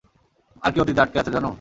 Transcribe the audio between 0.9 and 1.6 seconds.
আটকে আছে জানো?